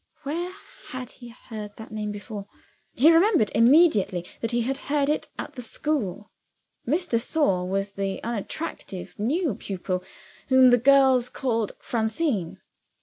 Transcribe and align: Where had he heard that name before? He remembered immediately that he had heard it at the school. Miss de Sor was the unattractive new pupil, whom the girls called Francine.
Where 0.23 0.51
had 0.87 1.11
he 1.11 1.29
heard 1.29 1.75
that 1.75 1.91
name 1.91 2.11
before? 2.11 2.47
He 2.95 3.11
remembered 3.11 3.51
immediately 3.53 4.25
that 4.41 4.49
he 4.49 4.63
had 4.63 4.77
heard 4.89 5.09
it 5.09 5.29
at 5.37 5.53
the 5.53 5.61
school. 5.61 6.31
Miss 6.87 7.05
de 7.05 7.19
Sor 7.19 7.69
was 7.69 7.91
the 7.91 8.19
unattractive 8.23 9.13
new 9.19 9.53
pupil, 9.53 10.03
whom 10.47 10.71
the 10.71 10.79
girls 10.79 11.29
called 11.29 11.73
Francine. 11.79 12.59